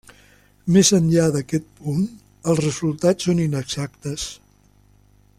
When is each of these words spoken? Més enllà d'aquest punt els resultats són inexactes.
Més 0.75 0.89
enllà 0.97 1.25
d'aquest 1.35 1.67
punt 1.81 2.07
els 2.53 2.61
resultats 2.65 3.27
són 3.29 3.43
inexactes. 3.47 4.25